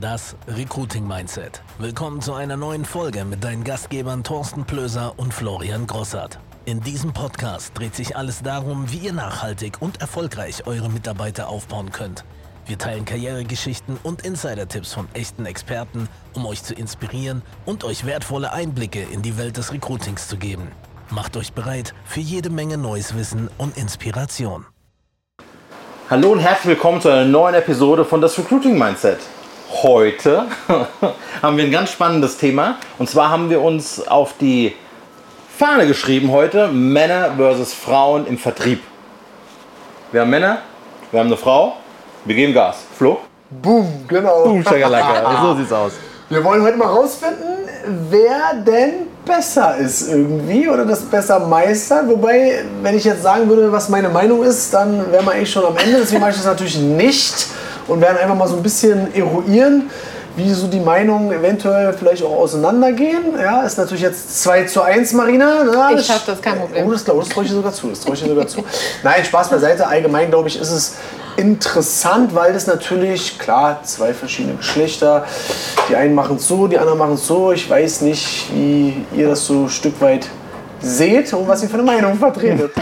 [0.00, 1.62] Das Recruiting Mindset.
[1.78, 6.38] Willkommen zu einer neuen Folge mit deinen Gastgebern Thorsten Plöser und Florian Grossart.
[6.66, 11.92] In diesem Podcast dreht sich alles darum, wie ihr nachhaltig und erfolgreich eure Mitarbeiter aufbauen
[11.92, 12.24] könnt.
[12.66, 18.52] Wir teilen Karrieregeschichten und Insider-Tipps von echten Experten, um euch zu inspirieren und euch wertvolle
[18.52, 20.72] Einblicke in die Welt des Recruitings zu geben.
[21.08, 24.66] Macht euch bereit für jede Menge neues Wissen und Inspiration.
[26.10, 29.20] Hallo und herzlich willkommen zu einer neuen Episode von das Recruiting Mindset.
[29.82, 30.46] Heute
[31.42, 34.74] haben wir ein ganz spannendes Thema und zwar haben wir uns auf die
[35.54, 38.82] Fahne geschrieben heute Männer versus Frauen im Vertrieb.
[40.12, 40.60] Wir haben Männer,
[41.10, 41.76] wir haben eine Frau,
[42.24, 42.84] wir geben Gas.
[42.96, 43.18] Flo?
[43.50, 44.44] Boom, genau.
[44.44, 45.42] Boom, Schakalaka.
[45.42, 45.92] so sieht's aus.
[46.30, 47.68] Wir wollen heute mal rausfinden,
[48.08, 52.08] wer denn besser ist irgendwie oder das besser meistert.
[52.08, 55.66] Wobei, wenn ich jetzt sagen würde, was meine Meinung ist, dann wären wir eigentlich schon
[55.66, 55.98] am Ende.
[55.98, 57.48] Deswegen mache ich das natürlich nicht
[57.88, 59.90] und werden einfach mal so ein bisschen eruieren,
[60.36, 63.38] wie so die Meinungen eventuell vielleicht auch auseinandergehen.
[63.40, 65.64] Ja, ist natürlich jetzt 2 zu 1, Marina.
[65.72, 66.86] Ja, ich schaffe das, kein Problem.
[66.86, 67.88] Oh, das, das traue ich sogar zu.
[67.88, 68.62] Das traue ich dir sogar zu.
[69.02, 69.86] Nein, Spaß beiseite.
[69.86, 70.96] Allgemein, glaube ich, ist es
[71.36, 75.24] interessant, weil das natürlich, klar, zwei verschiedene Geschlechter.
[75.88, 77.52] Die einen machen es so, die anderen machen es so.
[77.52, 80.28] Ich weiß nicht, wie ihr das so ein Stück weit
[80.80, 82.72] seht und was ihr für eine Meinung vertretet.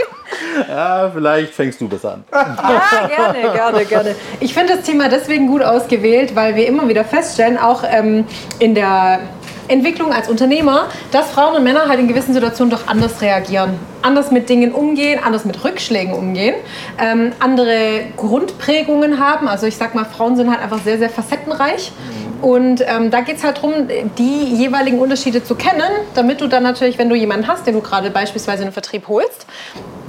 [0.68, 2.24] ja, vielleicht fängst du besser an.
[2.32, 4.14] Ja, gerne, gerne, gerne.
[4.40, 8.24] Ich finde das Thema deswegen gut ausgewählt, weil wir immer wieder feststellen, auch ähm,
[8.58, 9.20] in der
[9.68, 14.30] Entwicklung als Unternehmer, dass Frauen und Männer halt in gewissen Situationen doch anders reagieren, anders
[14.30, 16.54] mit Dingen umgehen, anders mit Rückschlägen umgehen,
[16.98, 19.48] ähm, andere Grundprägungen haben.
[19.48, 21.92] Also ich sag mal, Frauen sind halt einfach sehr, sehr facettenreich.
[22.42, 26.62] Und ähm, da geht es halt darum, die jeweiligen Unterschiede zu kennen, damit du dann
[26.62, 29.46] natürlich, wenn du jemanden hast, den du gerade beispielsweise in den Vertrieb holst,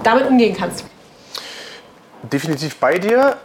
[0.04, 0.86] damit umgehen kannst.
[2.24, 3.38] Definitiv bei dir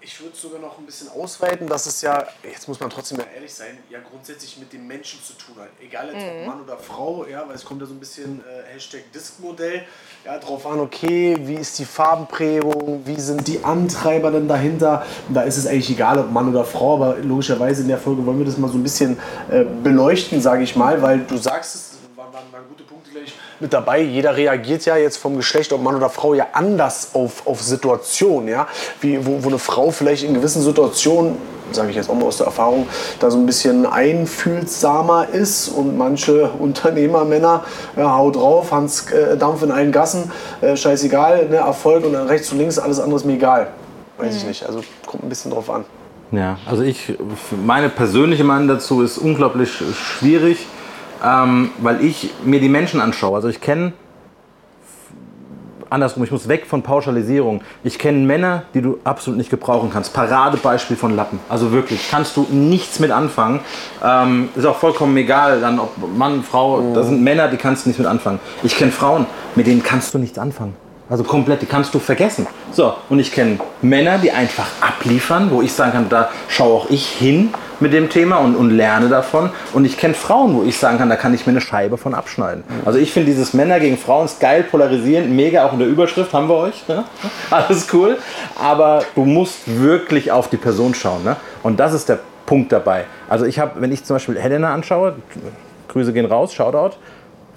[0.00, 3.18] ich würde es sogar noch ein bisschen ausweiten, dass es ja, jetzt muss man trotzdem
[3.18, 5.70] ja ehrlich sein, ja grundsätzlich mit dem Menschen zu tun hat.
[5.80, 6.40] Egal jetzt mhm.
[6.40, 9.82] ob Mann oder Frau, ja, weil es kommt ja so ein bisschen äh, Hashtag Disk-Modell,
[10.24, 15.04] ja, drauf an, okay, wie ist die Farbenprägung, wie sind die Antreiber denn dahinter.
[15.26, 18.24] Und da ist es eigentlich egal, ob Mann oder Frau, aber logischerweise in der Folge
[18.24, 19.18] wollen wir das mal so ein bisschen
[19.50, 23.34] äh, beleuchten, sage ich mal, weil du sagst es, waren, waren, waren gute Punkte gleich
[23.60, 24.00] mit dabei.
[24.00, 28.48] Jeder reagiert ja jetzt vom Geschlecht, ob Mann oder Frau, ja anders auf, auf Situationen.
[28.48, 28.68] Ja?
[29.00, 31.36] Wie, wo, wo eine Frau vielleicht in gewissen Situationen,
[31.72, 32.86] sage ich jetzt auch mal aus der Erfahrung,
[33.20, 37.64] da so ein bisschen einfühlsamer ist und manche Unternehmermänner,
[37.96, 40.30] ja, haut drauf, Hans äh, Dampf in allen Gassen,
[40.60, 43.68] äh, scheißegal, ne, Erfolg und dann rechts und links, alles andere ist mir egal.
[44.18, 44.38] Weiß mhm.
[44.38, 45.84] ich nicht, also kommt ein bisschen drauf an.
[46.30, 47.14] Ja, also ich,
[47.64, 50.66] meine persönliche Meinung dazu ist unglaublich schwierig
[51.24, 53.36] ähm, weil ich mir die Menschen anschaue.
[53.36, 53.92] Also ich kenne,
[55.90, 57.62] andersrum, ich muss weg von Pauschalisierung.
[57.84, 60.12] Ich kenne Männer, die du absolut nicht gebrauchen kannst.
[60.12, 61.40] Paradebeispiel von Lappen.
[61.48, 63.60] Also wirklich, kannst du nichts mit anfangen.
[64.04, 66.94] Ähm, ist auch vollkommen egal, dann ob Mann, Frau, oh.
[66.94, 68.40] das sind Männer, die kannst du nicht mit anfangen.
[68.62, 70.74] Ich kenne Frauen, mit denen kannst du nichts anfangen.
[71.10, 72.46] Also komplett, die kannst du vergessen.
[72.70, 76.90] So, und ich kenne Männer, die einfach abliefern, wo ich sagen kann, da schaue auch
[76.90, 79.50] ich hin mit dem Thema und, und lerne davon.
[79.72, 82.14] Und ich kenne Frauen, wo ich sagen kann, da kann ich mir eine Scheibe von
[82.14, 82.64] abschneiden.
[82.84, 86.48] Also ich finde dieses Männer gegen Frauen geil, polarisierend, mega, auch in der Überschrift haben
[86.48, 86.86] wir euch.
[86.88, 87.04] Ne?
[87.50, 88.18] Alles cool.
[88.60, 91.24] Aber du musst wirklich auf die Person schauen.
[91.24, 91.36] Ne?
[91.62, 93.04] Und das ist der Punkt dabei.
[93.28, 95.16] Also ich habe, wenn ich zum Beispiel Helena anschaue,
[95.88, 96.96] Grüße gehen raus, Shoutout,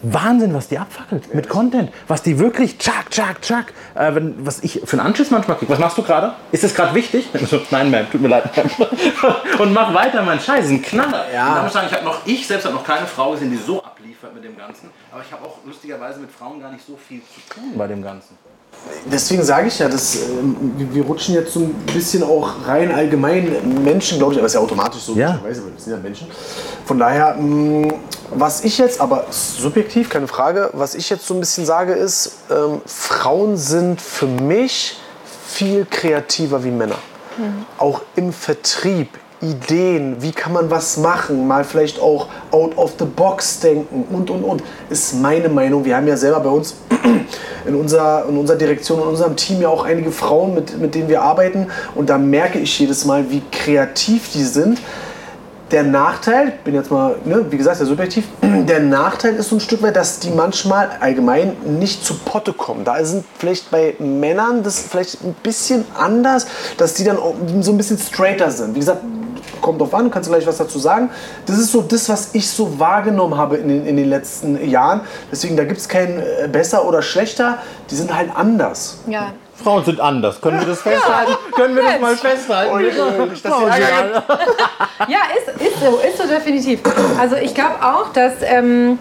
[0.04, 1.92] Wahnsinn, was die abfackelt ja, mit Content.
[2.08, 3.74] Was die wirklich, tschak, tschak, tschak.
[3.96, 5.72] Äh, wenn, was ich für einen Anschiss manchmal kriege.
[5.72, 6.34] Was machst du gerade?
[6.52, 7.30] Ist das gerade wichtig?
[7.72, 8.50] Nein, Ma'am, tut mir leid.
[9.60, 11.26] Und mach weiter, mein Scheiß, ein Knaller.
[11.32, 11.48] Ja.
[11.48, 13.52] Und da muss ich sagen, ich habe noch, ich selbst habe noch keine Frau gesehen,
[13.52, 14.90] die so abliefert mit dem Ganzen.
[15.12, 18.02] Aber ich habe auch lustigerweise mit Frauen gar nicht so viel zu tun bei dem
[18.02, 18.38] Ganzen.
[19.12, 20.20] Deswegen sage ich ja, dass, äh,
[20.78, 24.56] wir rutschen jetzt so ein bisschen auch rein allgemein Menschen, glaube ich, aber es ist
[24.56, 25.40] ja automatisch so, ja.
[25.44, 26.28] weil wir sind ja Menschen.
[26.86, 27.94] Von daher, mh, mm,
[28.34, 32.38] was ich jetzt, aber subjektiv, keine Frage, was ich jetzt so ein bisschen sage ist,
[32.50, 34.98] ähm, Frauen sind für mich
[35.48, 36.96] viel kreativer wie Männer.
[37.38, 37.66] Mhm.
[37.78, 39.10] Auch im Vertrieb,
[39.42, 44.30] Ideen, wie kann man was machen, mal vielleicht auch out of the box denken und
[44.30, 45.84] und und, ist meine Meinung.
[45.84, 46.76] Wir haben ja selber bei uns
[47.66, 51.10] in unserer, in unserer Direktion, in unserem Team ja auch einige Frauen, mit, mit denen
[51.10, 54.80] wir arbeiten und da merke ich jedes Mal, wie kreativ die sind.
[55.72, 59.60] Der Nachteil, bin jetzt mal, ne, wie gesagt, sehr subjektiv, der Nachteil ist so ein
[59.60, 62.84] Stück weit, dass die manchmal allgemein nicht zu Potte kommen.
[62.84, 66.46] Da sind vielleicht bei Männern das vielleicht ein bisschen anders,
[66.78, 67.18] dass die dann
[67.62, 68.76] so ein bisschen straighter sind.
[68.76, 69.02] Wie gesagt,
[69.62, 71.10] kommt drauf an, kannst du gleich was dazu sagen.
[71.46, 75.02] Das ist so das, was ich so wahrgenommen habe in den, in den letzten Jahren.
[75.32, 77.60] Deswegen, da gibt es kein äh, besser oder schlechter,
[77.90, 79.00] die sind halt anders.
[79.08, 79.34] Ja.
[79.62, 80.42] Frauen sind anders.
[80.42, 81.34] Können wir das festhalten?
[81.54, 82.74] Können wir das mal festhalten?
[85.08, 86.80] Ja, ist, ist so, ist so definitiv.
[87.20, 88.98] Also ich glaube auch, dass ähm,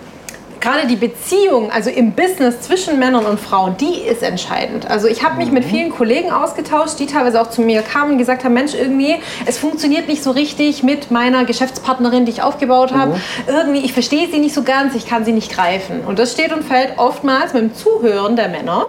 [0.61, 4.91] gerade die Beziehung, also im Business zwischen Männern und Frauen, die ist entscheidend.
[4.91, 8.19] Also ich habe mich mit vielen Kollegen ausgetauscht, die teilweise auch zu mir kamen und
[8.19, 9.17] gesagt haben, Mensch, irgendwie,
[9.47, 13.21] es funktioniert nicht so richtig mit meiner Geschäftspartnerin, die ich aufgebaut habe.
[13.47, 16.03] Irgendwie, ich verstehe sie nicht so ganz, ich kann sie nicht greifen.
[16.05, 18.87] Und das steht und fällt oftmals mit dem Zuhören der Männer.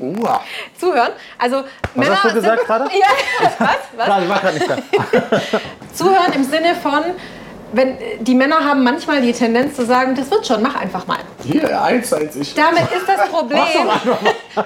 [0.00, 0.40] Uah.
[0.78, 1.12] Zuhören.
[1.38, 1.62] Also
[1.94, 2.84] Was hast du gesagt gerade?
[2.94, 3.06] Ja,
[3.58, 3.68] was?
[3.96, 4.04] was?
[4.04, 4.76] Klar, ich war gerade nicht da.
[5.92, 7.02] Zuhören im Sinne von,
[7.74, 11.18] wenn die Männer haben manchmal die Tendenz zu sagen, das wird schon, mach einfach mal.
[11.44, 12.54] Hier, eins, eins, ich.
[12.54, 13.58] Damit ist das Problem.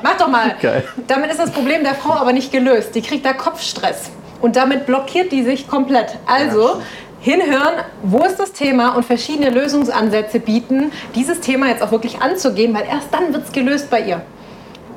[0.03, 0.55] Mach doch mal.
[0.61, 0.85] Geil.
[1.07, 2.95] Damit ist das Problem der Frau aber nicht gelöst.
[2.95, 4.11] Die kriegt da Kopfstress.
[4.41, 6.17] Und damit blockiert die sich komplett.
[6.27, 6.83] Also
[7.21, 12.75] hinhören, wo ist das Thema und verschiedene Lösungsansätze bieten, dieses Thema jetzt auch wirklich anzugehen,
[12.75, 14.23] weil erst dann wird es gelöst bei ihr.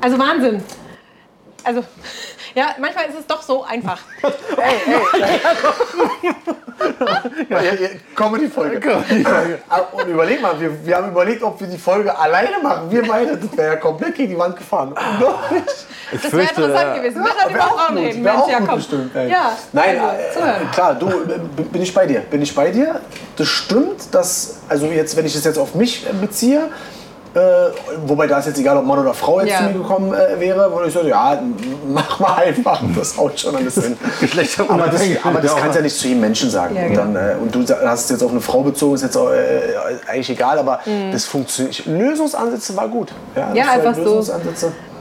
[0.00, 0.62] Also Wahnsinn.
[1.64, 1.84] Also,
[2.54, 3.98] ja, manchmal ist es doch so einfach.
[7.48, 8.80] Ja, ja, Comedy-Folge.
[9.68, 12.90] Ah, Und überleg mal, wir, wir haben überlegt, ob wir die Folge alleine machen.
[12.90, 14.94] Wir beide, das wäre ja komplett gegen die Wand gefahren.
[16.14, 17.24] Ich Das wäre interessant gewesen.
[17.24, 18.22] Wir Frauen reden.
[18.22, 18.76] Wäre Mensch, auch ja, gut komm.
[18.76, 19.16] bestimmt.
[19.16, 19.30] Ey.
[19.30, 22.20] Ja, Nein, also, äh, klar, du, äh, bin ich bei dir.
[22.20, 23.00] Bin ich bei dir.
[23.36, 26.68] Das stimmt, dass, also jetzt, wenn ich das jetzt auf mich äh, beziehe,
[27.34, 27.40] äh,
[28.06, 29.58] wobei da ist jetzt egal, ob Mann oder Frau jetzt Ja.
[29.58, 31.40] zu mir gekommen äh, wäre, würde ich sagen, ja,
[31.88, 33.96] mach mal einfach, das haut schon alles hin.
[34.68, 36.76] aber das, aber das kannst du ja nicht zu jedem Menschen sagen.
[36.76, 37.02] Ja, und, genau.
[37.02, 39.60] dann, äh, und du hast es jetzt auf eine Frau bezogen, ist jetzt auch, äh,
[40.08, 40.80] eigentlich egal, aber
[41.12, 41.86] das funktioniert.
[41.86, 43.12] Lösungsansätze war gut.
[43.36, 43.56] Ja, Mhm.
[43.56, 44.02] Ja, einfach so.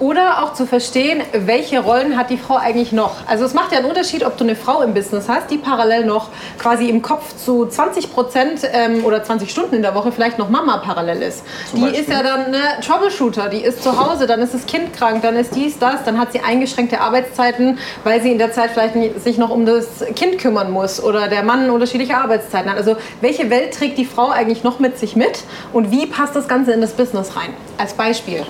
[0.01, 3.17] Oder auch zu verstehen, welche Rollen hat die Frau eigentlich noch.
[3.27, 6.05] Also es macht ja einen Unterschied, ob du eine Frau im Business hast, die parallel
[6.05, 10.39] noch quasi im Kopf zu 20 Prozent ähm, oder 20 Stunden in der Woche vielleicht
[10.39, 11.43] noch Mama parallel ist.
[11.75, 11.99] die Beispiel?
[11.99, 15.35] ist ja dann eine Troubleshooter, die ist zu Hause, dann ist das Kind krank, dann
[15.35, 19.37] ist dies, das, dann hat sie eingeschränkte Arbeitszeiten, weil sie in der Zeit vielleicht sich
[19.37, 22.77] noch um das Kind kümmern muss oder der Mann unterschiedliche Arbeitszeiten hat.
[22.77, 25.43] Also welche Welt trägt die Frau eigentlich noch mit sich mit
[25.73, 27.53] und wie passt das Ganze in das Business rein?
[27.77, 28.43] Als Beispiel.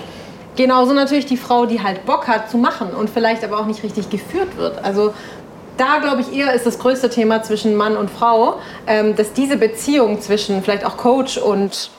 [0.56, 3.82] Genauso natürlich die Frau, die halt Bock hat zu machen und vielleicht aber auch nicht
[3.82, 4.84] richtig geführt wird.
[4.84, 5.14] Also
[5.78, 9.56] da glaube ich eher ist das größte Thema zwischen Mann und Frau, ähm, dass diese
[9.56, 11.90] Beziehung zwischen vielleicht auch Coach und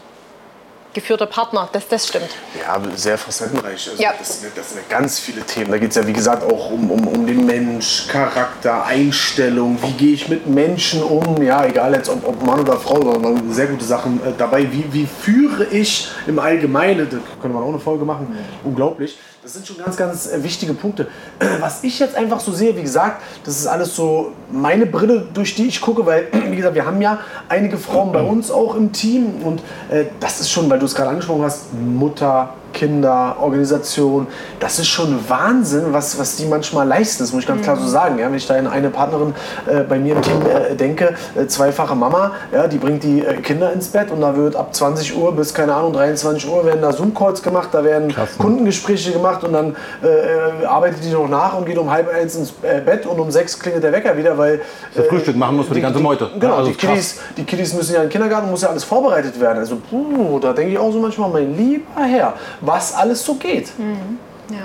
[0.94, 2.30] geführter Partner, dass das stimmt.
[2.60, 3.90] Ja, sehr facettenreich.
[3.90, 4.14] Also Ja.
[4.18, 5.72] das, sind, das sind ja ganz viele Themen.
[5.72, 9.78] Da geht es ja, wie gesagt, auch um, um, um den Mensch, Charakter, Einstellung.
[9.84, 11.42] Wie gehe ich mit Menschen um?
[11.42, 14.72] Ja, egal jetzt, ob, ob Mann oder Frau, waren sehr gute Sachen äh, dabei.
[14.72, 17.10] Wie, wie führe ich im Allgemeinen?
[17.10, 18.38] Da können wir auch eine Folge machen.
[18.64, 19.18] Unglaublich.
[19.44, 21.10] Das sind schon ganz, ganz äh, wichtige Punkte.
[21.60, 25.54] Was ich jetzt einfach so sehe, wie gesagt, das ist alles so meine Brille, durch
[25.56, 27.20] die ich gucke, weil, wie gesagt, wir haben ja
[27.50, 29.62] einige Frauen bei uns auch im Team und
[29.92, 34.28] äh, das ist schon, weil du es gerade angesprochen hast, Mutter, Kinder, Organisation,
[34.60, 37.88] das ist schon Wahnsinn, was, was die manchmal leisten, das muss ich ganz klar so
[37.88, 38.20] sagen.
[38.20, 38.28] Ja?
[38.28, 39.34] Wenn ich da an eine Partnerin
[39.68, 43.36] äh, bei mir im Team äh, denke, äh, zweifache Mama, ja, die bringt die äh,
[43.42, 46.82] Kinder ins Bett und da wird ab 20 Uhr bis, keine Ahnung, 23 Uhr werden
[46.82, 48.14] da Zoom-Calls gemacht, da werden ne?
[48.38, 52.36] Kundengespräche gemacht und dann äh, äh, arbeitet die noch nach und geht um halb eins
[52.36, 54.62] ins äh, Bett und um sechs klingelt der Wecker wieder, weil
[54.94, 56.30] Das Frühstück machen muss für die ganze Meute.
[56.40, 56.78] Genau, Ja, also die.
[56.78, 59.60] Kiddies, die Kiddies müssen ja in den Kindergarten, muss ja alles vorbereitet werden.
[59.60, 62.34] Also, puh, da denke ich auch so manchmal, mein lieber Herr,
[62.66, 63.72] was alles so geht.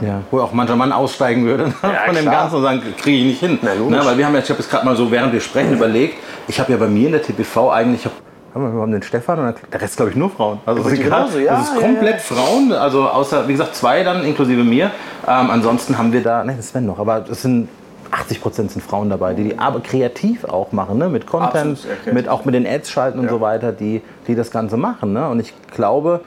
[0.03, 2.43] Ja, wo auch mancher Mann aussteigen würde von dem klar.
[2.43, 3.59] Ganzen und sagen, kriege ich nicht hin.
[3.63, 3.97] Na, logisch.
[3.97, 6.17] ne, weil wir haben jetzt, ich habe jetzt gerade mal so, während wir sprechen, überlegt,
[6.47, 8.13] ich habe ja bei mir in der TPV eigentlich, ich hab,
[8.55, 10.59] haben wir haben den Stefan und der Rest glaube ich nur Frauen.
[10.67, 12.19] Also es ist, genauso, ja, also es ist ja, komplett ja.
[12.37, 14.91] Frauen, also außer, wie gesagt, zwei dann inklusive mir.
[15.27, 17.69] Ähm, ansonsten haben wir da, ne, das Sven noch, aber es sind
[18.11, 21.09] 80 Prozent sind Frauen dabei, die die aber kreativ auch machen, ne?
[21.09, 23.31] mit Content, Absolut, mit, auch mit den Ads schalten und Ja.
[23.31, 25.13] so weiter, die, die das Ganze machen.
[25.13, 25.29] Ne?
[25.29, 26.21] Und ich glaube,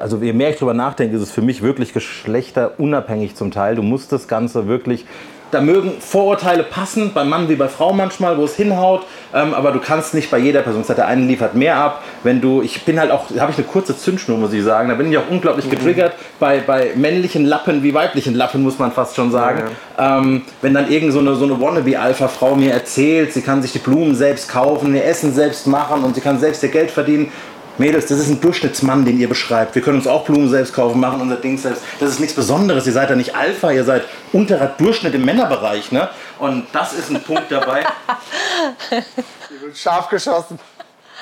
[0.00, 3.76] also je mehr ich drüber nachdenke, ist es für mich wirklich geschlechterunabhängig zum Teil.
[3.76, 5.06] Du musst das Ganze wirklich.
[5.50, 9.72] Da mögen Vorurteile passen, beim Mann wie bei Frau manchmal, wo es hinhaut, ähm, aber
[9.72, 10.84] du kannst nicht bei jeder Person.
[10.86, 12.02] Der eine liefert mehr ab.
[12.22, 14.90] Wenn du, ich bin halt auch, da habe ich eine kurze Zündschnur, muss ich sagen.
[14.90, 18.92] Da bin ich auch unglaublich getriggert bei, bei männlichen Lappen wie weiblichen Lappen, muss man
[18.92, 19.62] fast schon sagen.
[19.98, 23.78] Ähm, wenn dann irgend so eine, so eine Wannabe-Alpha-Frau mir erzählt, sie kann sich die
[23.78, 27.32] Blumen selbst kaufen, ihr Essen selbst machen und sie kann selbst ihr Geld verdienen.
[27.78, 29.74] Mädels, das ist ein Durchschnittsmann, den ihr beschreibt.
[29.74, 31.82] Wir können uns auch Blumen selbst kaufen, machen unser Ding selbst.
[32.00, 32.86] Das ist nichts Besonderes.
[32.86, 35.92] Ihr seid ja nicht Alpha, ihr seid unterer Durchschnitt im Männerbereich.
[35.92, 36.08] Ne?
[36.38, 37.86] Und das ist ein Punkt dabei.
[39.74, 40.58] Scharf geschossen.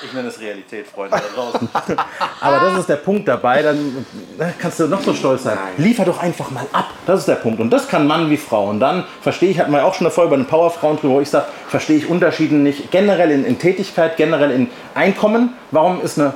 [0.04, 1.68] Ich nenne es Realität, Freunde da draußen.
[2.40, 4.04] Aber das ist der Punkt dabei, dann
[4.38, 5.56] äh, kannst du noch so stolz sein.
[5.78, 6.90] Liefer doch einfach mal ab.
[7.06, 7.60] Das ist der Punkt.
[7.60, 8.68] Und das kann Mann wie Frau.
[8.68, 11.20] Und dann verstehe ich, hatten wir auch schon eine Folge bei den Powerfrauen drüber, wo
[11.22, 15.54] ich sage, verstehe ich Unterschiede nicht generell in, in Tätigkeit, generell in Einkommen.
[15.70, 16.34] Warum ist eine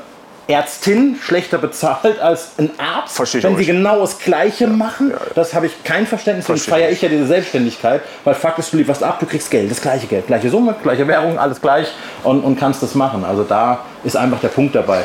[0.51, 3.67] Ärztin schlechter bezahlt als ein Arzt, wenn sie nicht.
[3.69, 5.13] genau das Gleiche machen.
[5.35, 6.47] Das habe ich kein Verständnis.
[6.47, 9.51] Deswegen Versteh feiere ich ja diese Selbstständigkeit, weil Fakt ist, du lieferst ab, du kriegst
[9.51, 11.89] Geld, das gleiche Geld, gleiche Summe, gleiche Währung, alles gleich
[12.25, 13.25] und, und kannst das machen.
[13.25, 15.03] Also da ist einfach der Punkt dabei.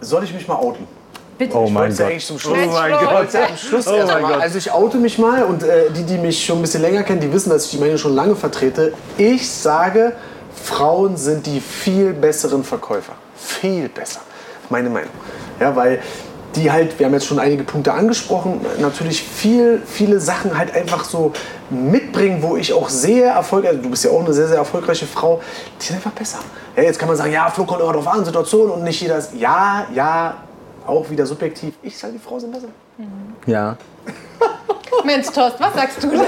[0.00, 0.86] Soll ich mich mal outen?
[1.36, 1.56] Bitte.
[1.56, 2.20] Oh Ich mein ja Gott.
[2.20, 2.58] zum Schluss.
[2.64, 3.32] Oh mein Ich Gott.
[3.34, 4.32] ja am Schluss Oh mein mal.
[4.34, 4.40] Gott.
[4.42, 7.20] Also ich oute mich mal und äh, die, die mich schon ein bisschen länger kennen,
[7.20, 8.92] die wissen, dass ich die Meinung schon lange vertrete.
[9.18, 10.12] Ich sage,
[10.62, 13.12] Frauen sind die viel besseren Verkäufer.
[13.44, 14.20] Viel besser.
[14.70, 15.10] Meine Meinung.
[15.60, 16.00] Ja, weil
[16.56, 21.04] die halt, wir haben jetzt schon einige Punkte angesprochen, natürlich viel, viele Sachen halt einfach
[21.04, 21.32] so
[21.70, 25.06] mitbringen, wo ich auch sehr erfolgreich, also du bist ja auch eine sehr, sehr erfolgreiche
[25.06, 25.40] Frau,
[25.80, 26.38] die sind einfach besser.
[26.76, 29.18] Ja, jetzt kann man sagen, ja, Flo kommt immer drauf an, Situation und nicht jeder
[29.18, 30.36] ist, ja, ja,
[30.86, 31.74] auch wieder subjektiv.
[31.82, 32.68] Ich sage, die Frauen sind besser.
[33.46, 33.76] Ja.
[35.04, 36.20] Mensch, Torst, was sagst du denn?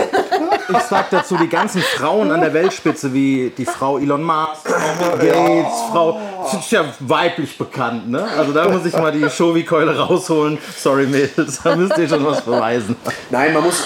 [0.69, 5.17] Ich sag dazu die ganzen Frauen an der Weltspitze, wie die Frau Elon Musk, Frau
[5.17, 6.21] Bill Gates, Frau,
[6.53, 8.27] das ist ja weiblich bekannt, ne?
[8.37, 10.59] Also da muss ich mal die Shovi-Keule rausholen.
[10.77, 12.97] Sorry, Mädels, da müsst ihr schon was beweisen.
[13.31, 13.85] Nein, man muss,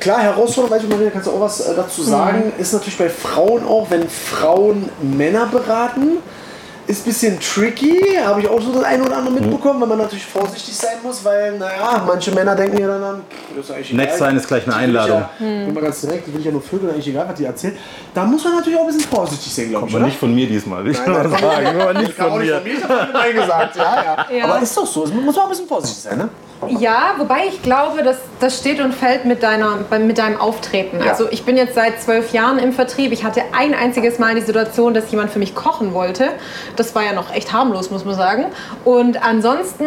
[0.00, 3.08] klar, Herausforderung, weißt du, Maria, kannst du auch was äh, dazu sagen, ist natürlich bei
[3.08, 6.18] Frauen auch, wenn Frauen Männer beraten,
[6.86, 9.98] ist ein bisschen tricky, habe ich auch so das eine oder andere mitbekommen, weil man
[9.98, 13.22] natürlich vorsichtig sein muss, weil, naja, manche Männer denken ja dann, an,
[13.56, 14.04] das ist eigentlich egal.
[14.06, 15.18] Next sein ist gleich eine will ich Einladung.
[15.20, 17.44] Ja, bin mal ganz direkt, die will ich ja nur vögeln, eigentlich egal, was die
[17.44, 17.76] erzählt.
[18.12, 20.06] Da muss man natürlich auch ein bisschen vorsichtig sein, glaube ich, Aber oder?
[20.06, 21.64] nicht von mir diesmal, will ich Nein, mal nein, sagen.
[21.64, 22.54] nein, Aber nicht von nicht mir.
[22.56, 22.84] von mir, ich
[23.14, 23.82] habe gesagt, ja,
[24.30, 24.44] ja, Ja.
[24.44, 26.28] Aber ist doch so, muss auch ein bisschen vorsichtig sein, ne?
[26.68, 31.00] Ja, wobei ich glaube, dass das steht und fällt mit, deiner, mit deinem Auftreten.
[31.00, 31.10] Ja.
[31.10, 33.12] Also ich bin jetzt seit zwölf Jahren im Vertrieb.
[33.12, 36.28] Ich hatte ein einziges Mal die Situation, dass jemand für mich kochen wollte.
[36.76, 38.46] Das war ja noch echt harmlos, muss man sagen.
[38.84, 39.86] Und ansonsten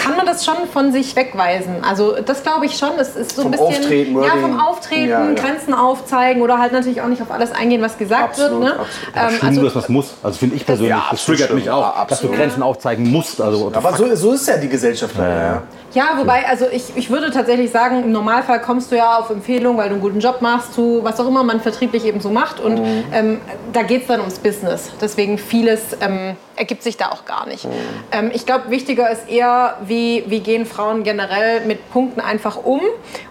[0.00, 1.84] kann man das schon von sich wegweisen.
[1.88, 2.90] Also das glaube ich schon.
[2.98, 5.34] Es ist so Vom ein bisschen Auftreten, ja, vom Auftreten, Ja, ja.
[5.34, 8.62] Grenzen aufzeigen oder halt natürlich auch nicht auf alles eingehen, was gesagt Absolut, wird.
[8.62, 8.80] Ne?
[8.80, 9.32] absolut.
[9.32, 10.14] Ähm, Schlimm, also, dass was muss.
[10.22, 10.90] Also finde ich persönlich.
[10.90, 12.36] Ja, das absolut triggert mich auch, Ja, dass du absolut.
[12.36, 13.40] Grenzen aufzeigen musst.
[13.40, 15.14] Also, what the Aber so, so ist ja die Gesellschaft.
[15.18, 15.62] leider, ja.
[15.92, 19.76] Ja, wobei, also ich, ich würde tatsächlich sagen, im Normalfall kommst du ja auf Empfehlung,
[19.76, 22.60] weil du einen guten Job machst, zu was auch immer man vertrieblich eben so macht.
[22.60, 22.80] Und
[23.12, 23.40] ähm,
[23.72, 24.92] da geht es dann ums Business.
[25.00, 27.66] Deswegen vieles ähm, ergibt sich da auch gar nicht.
[28.12, 32.80] Ähm, ich glaube, wichtiger ist eher, wie, wie gehen Frauen generell mit Punkten einfach um.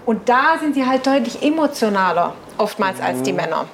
[0.05, 3.65] Und da sind sie halt deutlich emotionaler oftmals als die Männer.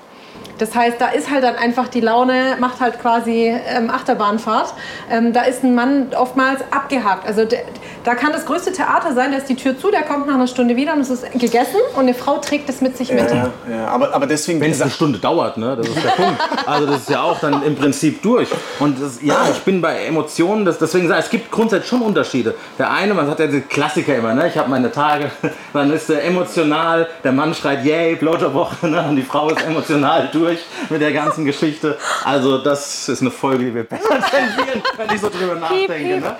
[0.57, 4.73] Das heißt, da ist halt dann einfach die Laune, macht halt quasi ähm, Achterbahnfahrt.
[5.11, 7.27] Ähm, da ist ein Mann oftmals abgehakt.
[7.27, 7.59] Also der,
[8.03, 10.47] da kann das größte Theater sein, da ist die Tür zu, der kommt nach einer
[10.47, 13.29] Stunde wieder und es ist gegessen und eine Frau trägt es mit sich mit.
[13.31, 15.75] Ja, ja, aber, aber deswegen, Wenn es eine Stunde dauert, ne?
[15.75, 16.39] das ist der Punkt.
[16.65, 18.49] Also das ist ja auch dann im Prinzip durch.
[18.79, 22.01] Und das, ja, ich bin bei Emotionen, das, deswegen sage ich, es gibt grundsätzlich schon
[22.01, 22.55] Unterschiede.
[22.77, 24.47] Der eine, man hat ja die Klassiker immer, ne?
[24.47, 25.31] ich habe meine Tage,
[25.73, 29.05] dann ist er emotional, der Mann schreit, yay, Blowjob-Woche, ne?
[29.09, 30.44] und die Frau ist emotional durch
[30.89, 31.97] mit der ganzen Geschichte.
[32.23, 36.19] Also das ist eine Folge, die wir besser zensieren, wenn ich so drüber nachdenke.
[36.19, 36.35] Ne?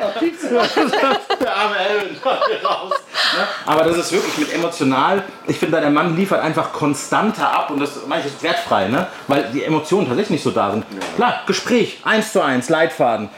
[1.40, 2.18] Der arme Elvin
[2.66, 2.94] raus.
[3.38, 3.48] Ne?
[3.66, 5.24] Aber das ist wirklich mit emotional.
[5.48, 9.08] Ich finde, der Mann liefert einfach konstanter ab und das manches ist wertfrei, ne?
[9.28, 10.86] weil die Emotionen tatsächlich nicht so da sind.
[11.16, 13.30] Klar, Gespräch, eins zu eins, Leitfaden.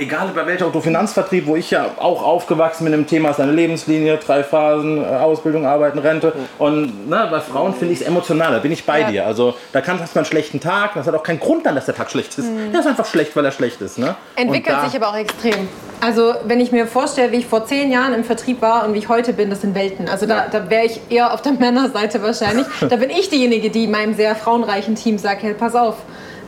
[0.00, 4.16] Egal bei welcher Autofinanzvertrieb, wo ich ja auch aufgewachsen bin im Thema, ist eine Lebenslinie,
[4.16, 6.32] drei Phasen, äh, Ausbildung, Arbeiten, Rente.
[6.58, 9.10] Und ne, bei Frauen finde ich es emotional, da bin ich bei Ja.
[9.10, 9.26] dir.
[9.26, 11.84] Also da kann hast man einen schlechten Tag, das hat auch keinen Grund dann, dass
[11.84, 12.48] der Tag schlecht ist.
[12.72, 13.98] Der ist einfach schlecht, weil er schlecht ist.
[13.98, 14.16] Ne?
[14.36, 15.68] Entwickelt da- sich aber auch extrem.
[16.00, 18.98] Also wenn ich mir vorstelle, wie ich vor zehn Jahren im Vertrieb war und wie
[19.00, 20.08] ich heute bin, das sind Welten.
[20.08, 22.64] Also da, da wäre ich eher auf der Männerseite wahrscheinlich.
[22.88, 25.96] Da bin ich diejenige, die meinem sehr frauenreichen Team sagt, hey, pass auf,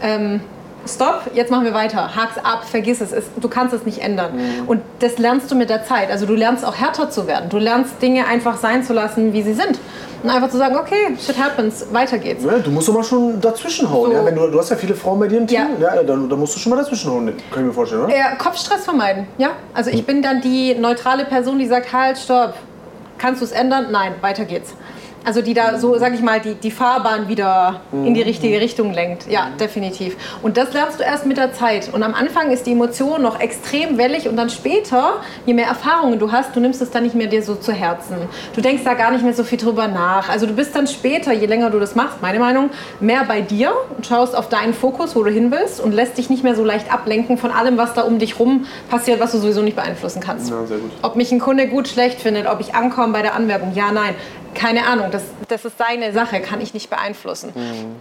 [0.02, 0.40] ähm,
[0.86, 2.14] stopp, jetzt machen wir weiter.
[2.14, 3.12] Hak's ab, vergiss es.
[3.12, 4.32] es du kannst es nicht ändern.
[4.66, 6.10] Und das lernst du mit der Zeit.
[6.10, 7.48] Also du lernst auch härter zu werden.
[7.48, 9.78] Du lernst Dinge einfach sein zu lassen, wie sie sind.
[10.22, 12.44] Und einfach zu sagen, okay, shit happens, weiter geht's.
[12.44, 14.12] Ja, du musst doch mal schon dazwischenhauen.
[14.12, 14.16] So.
[14.16, 14.24] Ja?
[14.24, 15.60] Wenn du, du hast ja viele Frauen bei dir im Team.
[15.80, 15.96] Ja.
[15.96, 16.02] Ja.
[16.04, 17.26] dann, dann musst du schon mal dazwischenhauen.
[17.50, 18.16] Kann ich mir vorstellen, oder?
[18.16, 19.50] Ja, Kopfstress vermeiden, ja.
[19.74, 22.54] Also ich bin dann die neutrale Person, die sagt, halt, stopp,
[23.18, 23.88] kannst du es ändern?
[23.90, 24.74] Nein, weiter geht's.
[25.24, 28.92] Also die da so, sag ich mal, die, die Fahrbahn wieder in die richtige Richtung
[28.92, 29.30] lenkt.
[29.30, 30.16] Ja, definitiv.
[30.42, 31.90] Und das lernst du erst mit der Zeit.
[31.92, 36.18] Und am Anfang ist die Emotion noch extrem wellig und dann später, je mehr Erfahrungen
[36.18, 38.16] du hast, du nimmst es dann nicht mehr dir so zu Herzen.
[38.54, 40.28] Du denkst da gar nicht mehr so viel drüber nach.
[40.28, 43.72] Also du bist dann später, je länger du das machst, meine Meinung, mehr bei dir
[43.96, 46.64] und schaust auf deinen Fokus, wo du hin willst und lässt dich nicht mehr so
[46.64, 50.20] leicht ablenken von allem, was da um dich rum passiert, was du sowieso nicht beeinflussen
[50.20, 50.50] kannst.
[50.50, 50.90] Ja, sehr gut.
[51.02, 54.14] Ob mich ein Kunde gut, schlecht findet, ob ich ankomme bei der Anwerbung, ja, nein.
[54.54, 57.52] Keine Ahnung, das, das ist seine Sache, kann ich nicht beeinflussen.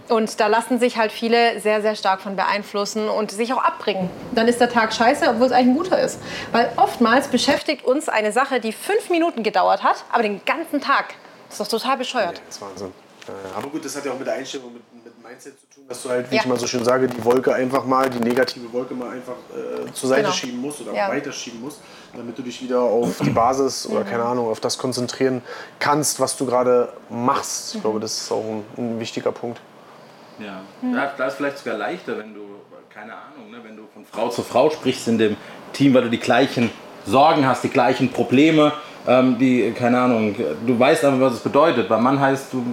[0.08, 4.10] Und da lassen sich halt viele sehr, sehr stark von beeinflussen und sich auch abbringen.
[4.32, 6.18] Dann ist der Tag scheiße, obwohl es eigentlich ein guter ist.
[6.52, 11.14] Weil oftmals beschäftigt uns eine Sache, die fünf Minuten gedauert hat, aber den ganzen Tag.
[11.48, 12.40] Das ist doch total bescheuert.
[12.46, 12.92] Das ist Wahnsinn.
[13.28, 13.56] Ja, ja.
[13.56, 16.02] Aber gut, das hat ja auch mit der Einstellung, mit, mit Mindset zu tun, dass
[16.02, 16.42] du halt, wie Ja.
[16.42, 19.92] ich mal so schön sage, die Wolke einfach mal, die negative Wolke mal einfach äh,
[19.92, 20.32] zur Seite Genau.
[20.34, 21.08] schieben musst oder Ja.
[21.08, 21.78] weiterschieben musst,
[22.16, 25.42] damit du dich wieder auf die Basis oder keine Ahnung, auf das konzentrieren
[25.78, 27.74] kannst, was du gerade machst.
[27.76, 29.60] Ich glaube, das ist auch ein, ein wichtiger Punkt.
[30.38, 30.60] Ja.
[30.82, 32.40] Da, da ist vielleicht sogar leichter, wenn du,
[32.92, 35.36] keine Ahnung, ne, wenn du von Frau zu Frau sprichst in dem
[35.72, 36.70] Team, weil du die gleichen
[37.06, 38.72] Sorgen hast, die gleichen Probleme,
[39.06, 40.34] ähm, die, keine Ahnung,
[40.66, 41.88] du weißt aber, was es bedeutet.
[41.88, 42.64] Beim Mann heißt, du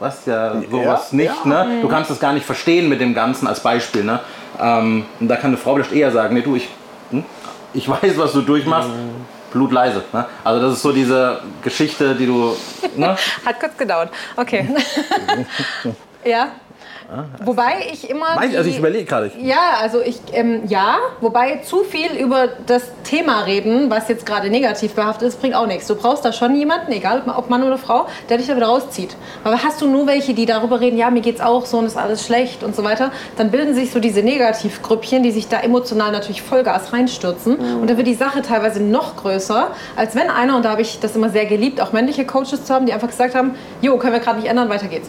[0.00, 1.64] weißt ja sowas Ja, nicht, ja.
[1.64, 1.80] ne?
[1.82, 4.20] Du kannst es gar nicht verstehen mit dem Ganzen als Beispiel, ne?
[4.60, 6.68] Ähm, und da kann eine Frau vielleicht eher sagen, nee, du, ich,
[7.74, 8.90] ich weiß, was du durchmachst.
[9.52, 10.04] Blutleise.
[10.12, 10.26] Ne?
[10.42, 12.56] Also das ist so diese Geschichte, die du.
[12.96, 13.16] Ne?
[13.44, 14.10] Hat kurz gedauert.
[14.36, 14.68] Okay.
[16.24, 16.48] ja.
[17.44, 18.34] Wobei ich immer.
[18.36, 19.30] Meint- Also ich die- überlege gerade.
[19.40, 24.48] Ja, also ich, ähm, ja, wobei zu viel über das Thema reden, was jetzt gerade
[24.50, 25.86] negativ behaftet ist, bringt auch nichts.
[25.86, 29.16] Du brauchst da schon jemanden, egal ob Mann oder Frau, der dich da wieder rauszieht.
[29.44, 31.96] Aber hast du nur welche, die darüber reden, ja, mir geht's auch so und ist
[31.96, 36.12] alles schlecht und so weiter, dann bilden sich so diese Negativgrüppchen, die sich da emotional
[36.12, 37.56] natürlich Vollgas reinstürzen.
[37.80, 41.00] Und dann wird die Sache teilweise noch größer, als wenn einer, und da habe ich
[41.00, 44.12] das immer sehr geliebt, auch männliche Coaches zu haben, die einfach gesagt haben, jo, können
[44.14, 45.08] wir gerade nicht ändern, weiter geht's.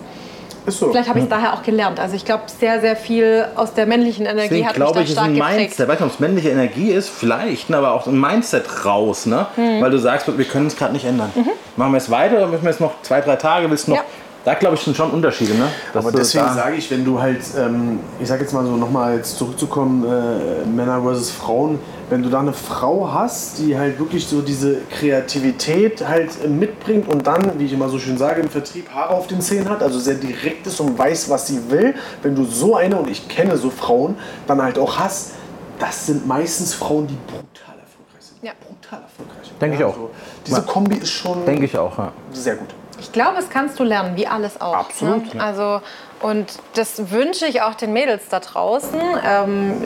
[0.65, 0.89] Ist so.
[0.91, 2.00] Vielleicht habe ich es daher auch gelernt.
[2.00, 5.01] Also ich glaube, sehr, sehr viel aus der männlichen Energie Deswegen hat mich glaube da
[5.01, 5.60] ich, ist stark ein geprägt.
[5.60, 5.88] Mindset.
[5.88, 7.10] Weißt du, ob es männliche Energie ist?
[7.10, 9.45] Vielleicht, ne, aber auch ein Mindset raus, ne?
[9.55, 9.81] Mhm.
[9.81, 11.31] Weil du sagst, wir können es gerade nicht ändern.
[11.75, 13.69] Machen wir es weiter oder müssen wir jetzt noch zwei, drei Tage?
[13.69, 13.98] Willst du noch?
[13.98, 14.03] Ja.
[14.46, 15.68] Da glaube ich sind schon Unterschiede, ne?
[15.92, 19.24] Dass Aber deswegen sage ich, wenn du halt, ähm, ich sage jetzt mal so nochmal
[19.24, 21.80] zurückzukommen, äh, Männer versus Frauen,
[22.12, 27.12] wenn du da eine Frau hast, die halt wirklich so diese Kreativität halt äh, mitbringt
[27.12, 29.82] und dann, wie ich immer so schön sage, im Vertrieb Haare auf den Zähnen hat,
[29.82, 33.28] also sehr direkt ist und weiß, was sie will, wenn du so eine, und ich
[33.28, 35.32] kenne so Frauen, dann halt auch hast,
[35.80, 38.44] das sind meistens Frauen, die brutal erfolgreich sind.
[38.44, 38.52] Ja.
[38.62, 39.52] Brutal erfolgreich.
[39.60, 39.96] Denke ich auch.
[39.96, 40.12] So.
[40.46, 42.12] Diese Kombi ist schon Denke ich auch, ja.
[42.32, 42.70] sehr gut.
[43.00, 44.75] Ich glaube, das kannst du lernen, wie alles auch.
[44.75, 45.44] Absolut, Ne?
[45.44, 45.82] Also,
[46.22, 49.00] und das wünsche ich auch den Mädels da draußen.
[49.25, 49.82] Ähm,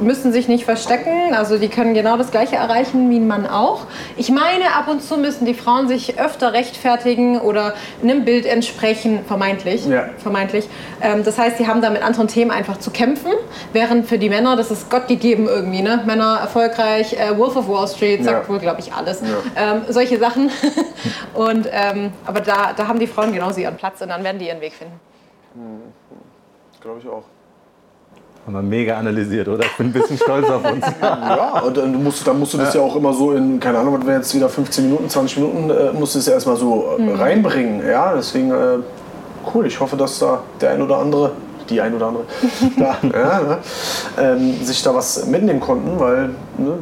[0.00, 1.34] müssen sich nicht verstecken.
[1.34, 3.86] Also, die können genau das Gleiche erreichen wie ein Mann auch.
[4.16, 9.24] Ich meine, ab und zu müssen die Frauen sich öfter rechtfertigen oder einem Bild entsprechen,
[9.26, 9.86] vermeintlich.
[9.86, 10.10] Ja.
[10.18, 10.68] vermeintlich.
[11.02, 13.32] Ähm, das heißt, sie haben da mit anderen Themen einfach zu kämpfen.
[13.72, 15.82] Während für die Männer, das ist Gott gegeben irgendwie.
[15.82, 16.02] Ne?
[16.06, 18.48] Männer erfolgreich, äh, Wolf of Wall Street, sagt Ja.
[18.48, 19.22] wohl, glaube ich, alles.
[19.22, 20.50] Ähm, solche Sachen.
[21.34, 24.46] und, ähm, aber da, da haben die Frauen genauso ihren Platz und dann werden die
[24.48, 24.98] ihren Weg finden.
[26.80, 27.24] Glaube ich auch.
[28.52, 29.62] Haben wir mega analysiert, oder?
[29.64, 30.84] Ich bin ein bisschen stolz auf uns.
[31.00, 33.78] Ja, und dann musst, du- dann musst du das ja auch immer so in, keine
[33.78, 36.56] Ahnung, was wir jetzt wieder 15 Minuten, 20 Minuten, äh, musst du es ja erstmal
[36.56, 37.86] so äh, reinbringen.
[37.88, 38.78] Ja, deswegen äh,
[39.54, 39.66] cool.
[39.66, 41.30] Ich hoffe, dass da der ein oder andere,
[41.68, 42.24] die ein oder andere,
[42.76, 43.58] da, ja, ne,
[44.18, 46.72] ähm, sich da was mitnehmen konnten, weil ne,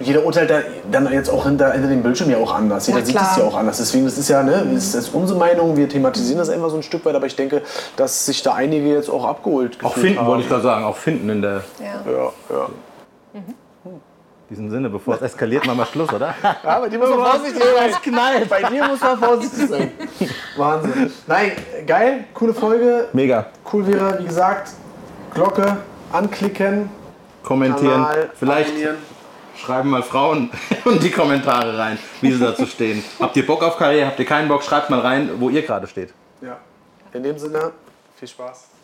[0.00, 2.86] jeder urteilt da dann jetzt auch hinter, hinter dem Bildschirm ja auch anders.
[2.86, 3.78] Jeder sieht es ja auch anders.
[3.78, 6.82] Deswegen, das ist ja, ne, das ist unsere Meinung, wir thematisieren das einfach so ein
[6.82, 7.62] Stück weit, aber ich denke,
[7.96, 10.26] dass sich da einige jetzt auch abgeholt Auch finden, haben.
[10.26, 10.84] wollte ich gerade sagen.
[10.84, 12.10] Auch finden in der, Ja.
[12.12, 12.68] Ja, ja.
[14.50, 14.88] diesem Sinne.
[14.88, 16.34] Bevor es eskaliert, machen wir Schluss, oder?
[16.64, 17.90] Ja, bei dir muss man vorsichtig sein.
[18.02, 18.48] knallt.
[18.48, 19.90] Bei dir muss man vorsichtig sein.
[20.56, 21.12] Wahnsinn.
[21.26, 21.52] Nein,
[21.86, 23.08] geil, coole Folge.
[23.12, 23.46] Mega.
[23.72, 24.70] Cool wäre, wie gesagt,
[25.34, 25.76] Glocke
[26.12, 26.88] anklicken.
[27.42, 28.02] Kommentieren.
[28.04, 28.96] Kanal Vielleicht abonnieren.
[29.58, 30.50] Schreiben mal Frauen
[30.84, 33.02] in die Kommentare rein, wie sie dazu stehen.
[33.20, 34.06] Habt ihr Bock auf Karriere?
[34.06, 34.62] Habt ihr keinen Bock?
[34.62, 36.12] Schreibt mal rein, wo ihr gerade steht.
[36.40, 36.58] Ja.
[37.12, 37.72] In dem Sinne,
[38.16, 38.77] viel Spaß.